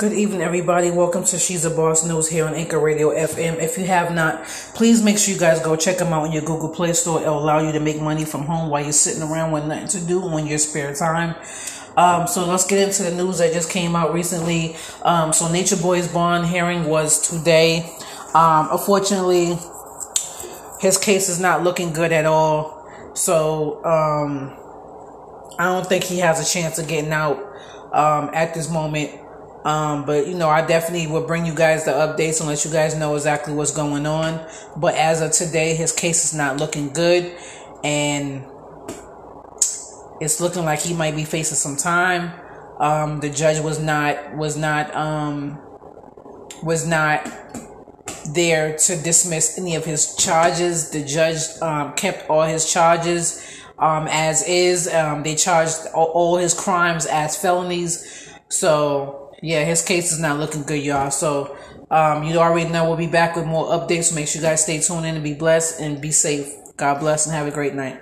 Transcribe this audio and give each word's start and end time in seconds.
Good 0.00 0.14
evening, 0.14 0.40
everybody. 0.40 0.90
Welcome 0.90 1.24
to 1.24 1.38
She's 1.38 1.66
a 1.66 1.70
Boss 1.70 2.06
News 2.06 2.26
here 2.26 2.46
on 2.46 2.54
Anchor 2.54 2.78
Radio 2.78 3.10
FM. 3.10 3.58
If 3.58 3.76
you 3.76 3.84
have 3.84 4.14
not, 4.14 4.46
please 4.74 5.02
make 5.02 5.18
sure 5.18 5.34
you 5.34 5.38
guys 5.38 5.60
go 5.60 5.76
check 5.76 5.98
them 5.98 6.10
out 6.14 6.22
on 6.22 6.32
your 6.32 6.40
Google 6.40 6.70
Play 6.70 6.94
Store. 6.94 7.20
It'll 7.20 7.38
allow 7.38 7.58
you 7.58 7.70
to 7.72 7.80
make 7.80 8.00
money 8.00 8.24
from 8.24 8.44
home 8.44 8.70
while 8.70 8.82
you're 8.82 8.92
sitting 8.92 9.22
around 9.22 9.52
with 9.52 9.66
nothing 9.66 9.88
to 9.88 10.00
do 10.00 10.22
on 10.22 10.46
your 10.46 10.56
spare 10.56 10.94
time. 10.94 11.34
Um, 11.98 12.26
so 12.26 12.46
let's 12.46 12.66
get 12.66 12.78
into 12.78 13.02
the 13.02 13.10
news 13.10 13.40
that 13.40 13.52
just 13.52 13.70
came 13.70 13.94
out 13.94 14.14
recently. 14.14 14.74
Um, 15.02 15.34
so 15.34 15.52
Nature 15.52 15.76
Boy's 15.76 16.08
bond 16.08 16.46
hearing 16.46 16.84
was 16.84 17.20
today. 17.28 17.94
Um, 18.32 18.68
unfortunately, 18.72 19.58
his 20.80 20.96
case 20.96 21.28
is 21.28 21.38
not 21.38 21.62
looking 21.62 21.92
good 21.92 22.12
at 22.12 22.24
all. 22.24 22.88
So 23.12 23.84
um, 23.84 24.56
I 25.58 25.64
don't 25.64 25.86
think 25.86 26.04
he 26.04 26.20
has 26.20 26.40
a 26.40 26.50
chance 26.50 26.78
of 26.78 26.88
getting 26.88 27.12
out 27.12 27.36
um, 27.92 28.30
at 28.32 28.54
this 28.54 28.70
moment. 28.70 29.20
Um, 29.64 30.06
but 30.06 30.26
you 30.26 30.34
know, 30.34 30.48
I 30.48 30.66
definitely 30.66 31.06
will 31.06 31.26
bring 31.26 31.44
you 31.44 31.54
guys 31.54 31.84
the 31.84 31.92
updates 31.92 32.40
and 32.40 32.48
let 32.48 32.64
you 32.64 32.70
guys 32.70 32.94
know 32.96 33.14
exactly 33.14 33.52
what's 33.52 33.72
going 33.74 34.06
on. 34.06 34.46
But 34.76 34.94
as 34.94 35.20
of 35.20 35.32
today, 35.32 35.74
his 35.74 35.92
case 35.92 36.24
is 36.24 36.34
not 36.34 36.58
looking 36.58 36.92
good, 36.92 37.36
and 37.84 38.44
it's 40.20 40.40
looking 40.40 40.64
like 40.64 40.80
he 40.80 40.94
might 40.94 41.14
be 41.14 41.24
facing 41.24 41.56
some 41.56 41.76
time. 41.76 42.32
Um, 42.78 43.20
the 43.20 43.28
judge 43.28 43.62
was 43.62 43.78
not 43.78 44.34
was 44.34 44.56
not 44.56 44.94
um, 44.94 45.60
was 46.62 46.86
not 46.86 47.26
there 48.34 48.76
to 48.76 48.96
dismiss 48.96 49.58
any 49.58 49.74
of 49.74 49.84
his 49.84 50.14
charges. 50.16 50.90
The 50.90 51.04
judge 51.04 51.38
um, 51.60 51.92
kept 51.94 52.28
all 52.30 52.42
his 52.42 52.70
charges 52.70 53.46
um, 53.78 54.06
as 54.10 54.46
is. 54.46 54.92
Um, 54.92 55.22
they 55.22 55.34
charged 55.34 55.78
all, 55.94 56.06
all 56.06 56.36
his 56.36 56.54
crimes 56.54 57.06
as 57.06 57.36
felonies. 57.36 58.28
So 58.48 59.29
yeah, 59.42 59.64
his 59.64 59.82
case 59.82 60.12
is 60.12 60.20
not 60.20 60.38
looking 60.38 60.62
good, 60.62 60.82
y'all. 60.82 61.10
So 61.10 61.56
um, 61.90 62.24
you 62.24 62.38
already 62.38 62.70
know 62.70 62.84
we'll 62.84 62.96
be 62.96 63.06
back 63.06 63.36
with 63.36 63.46
more 63.46 63.66
updates. 63.66 64.04
So 64.04 64.14
make 64.14 64.28
sure 64.28 64.40
you 64.40 64.46
guys 64.46 64.62
stay 64.62 64.80
tuned 64.80 65.06
in 65.06 65.14
and 65.14 65.24
be 65.24 65.34
blessed 65.34 65.80
and 65.80 66.00
be 66.00 66.10
safe. 66.12 66.52
God 66.76 67.00
bless 67.00 67.26
and 67.26 67.34
have 67.34 67.46
a 67.46 67.50
great 67.50 67.74
night. 67.74 68.00